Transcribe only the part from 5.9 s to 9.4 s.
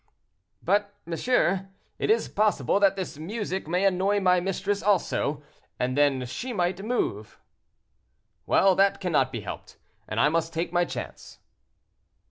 then she might move." "Well, that cannot